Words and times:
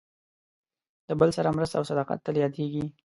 د 1.07 1.09
بل 1.19 1.29
سره 1.37 1.55
مرسته 1.57 1.75
او 1.77 1.85
صداقت 1.89 2.19
تل 2.25 2.35
یادېږي. 2.43 2.85